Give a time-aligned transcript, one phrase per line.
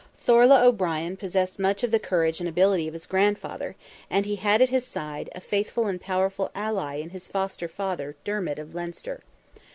[0.17, 3.75] Thorlogh O'Brien possessed much of the courage and ability of his grandfather,
[4.09, 8.15] and he had at his side, a faithful and powerful ally in his foster father,
[8.23, 9.21] Dermid, of Leinster.